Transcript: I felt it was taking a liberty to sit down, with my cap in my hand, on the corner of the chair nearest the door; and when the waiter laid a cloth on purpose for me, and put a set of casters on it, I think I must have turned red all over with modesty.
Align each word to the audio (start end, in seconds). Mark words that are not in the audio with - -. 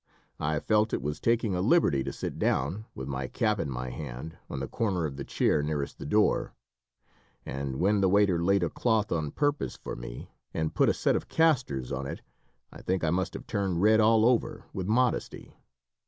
I 0.39 0.59
felt 0.59 0.95
it 0.95 1.01
was 1.03 1.19
taking 1.19 1.53
a 1.53 1.61
liberty 1.61 2.03
to 2.05 2.11
sit 2.11 2.39
down, 2.39 2.85
with 2.95 3.07
my 3.07 3.27
cap 3.27 3.59
in 3.59 3.69
my 3.69 3.91
hand, 3.91 4.35
on 4.49 4.59
the 4.59 4.67
corner 4.67 5.05
of 5.05 5.15
the 5.15 5.23
chair 5.23 5.61
nearest 5.61 5.99
the 5.99 6.07
door; 6.07 6.55
and 7.45 7.79
when 7.79 8.01
the 8.01 8.09
waiter 8.09 8.41
laid 8.43 8.63
a 8.63 8.69
cloth 8.71 9.11
on 9.11 9.29
purpose 9.29 9.75
for 9.75 9.95
me, 9.95 10.31
and 10.55 10.73
put 10.73 10.89
a 10.89 10.93
set 10.95 11.15
of 11.15 11.27
casters 11.27 11.91
on 11.91 12.07
it, 12.07 12.23
I 12.71 12.81
think 12.81 13.03
I 13.03 13.11
must 13.11 13.35
have 13.35 13.45
turned 13.45 13.83
red 13.83 13.99
all 13.99 14.25
over 14.25 14.65
with 14.73 14.87
modesty. 14.87 15.55